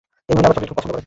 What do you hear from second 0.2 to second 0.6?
এই মহিলা আবার